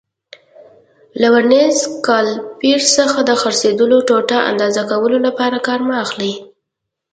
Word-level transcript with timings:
له 1.19 1.27
ورنیز 1.33 1.77
کالیپر 2.07 2.79
څخه 2.97 3.19
د 3.23 3.31
څرخېدلو 3.41 3.97
ټوټو 4.07 4.39
اندازه 4.51 4.81
کولو 4.91 5.17
لپاره 5.27 5.57
کار 5.67 5.79
مه 5.87 5.95
اخلئ. 6.05 6.33